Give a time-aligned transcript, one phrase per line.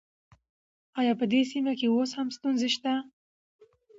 [0.99, 2.93] آيا په دې سيمه کې اوس هم ستونزې شته؟